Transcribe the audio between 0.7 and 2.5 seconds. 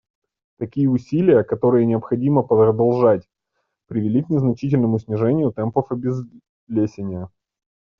усилия, которые необходимо